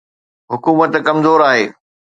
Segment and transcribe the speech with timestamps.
[0.51, 1.65] حڪومت ڪمزور آهي.